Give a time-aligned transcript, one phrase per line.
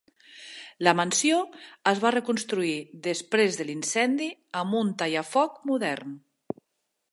[0.85, 1.41] La mansió
[1.91, 2.73] es va reconstruir
[3.09, 4.31] després de l'incendi
[4.63, 6.21] amb un tallafoc modern.